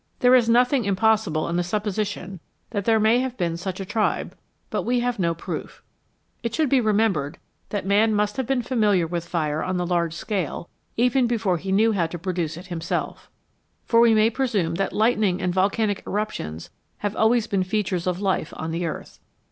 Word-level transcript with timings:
There 0.17 0.33
is 0.33 0.49
nothing 0.49 0.83
impossible 0.85 1.47
in 1.47 1.57
the 1.57 1.63
supposition 1.63 2.39
that 2.71 2.85
there 2.85 2.99
may 2.99 3.19
have 3.19 3.37
been 3.37 3.55
such 3.55 3.79
a 3.79 3.85
tribe, 3.85 4.35
but 4.71 4.81
we 4.81 5.01
have 5.01 5.19
no 5.19 5.35
proof. 5.35 5.83
It 6.41 6.55
should 6.55 6.69
be 6.69 6.81
remembered 6.81 7.37
that 7.69 7.85
man 7.85 8.15
must 8.15 8.37
have 8.37 8.47
been 8.47 8.63
familiar 8.63 9.05
with 9.05 9.27
fire 9.27 9.61
on 9.61 9.77
the 9.77 9.85
large 9.85 10.15
scale, 10.15 10.67
even 10.97 11.27
before 11.27 11.57
he 11.57 11.71
knew 11.71 11.91
how 11.91 12.07
to 12.07 12.17
produce 12.17 12.57
it 12.57 12.65
himself; 12.65 13.29
for 13.85 13.99
we 13.99 14.15
may 14.15 14.31
presume 14.31 14.73
that 14.73 14.91
lightning 14.91 15.39
and 15.39 15.53
volcanic 15.53 16.01
eruptions 16.07 16.71
have 17.05 17.15
always 17.15 17.45
been 17.45 17.61
features 17.61 18.07
of 18.07 18.19
life 18.19 18.51
on 18.57 18.71
the 18.71 18.87
earth. 18.87 19.19